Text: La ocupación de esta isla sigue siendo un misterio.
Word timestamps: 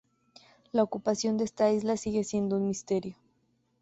La 0.71 0.81
ocupación 0.81 1.37
de 1.37 1.43
esta 1.43 1.71
isla 1.71 1.95
sigue 1.95 2.23
siendo 2.23 2.57
un 2.57 2.65
misterio. 2.67 3.13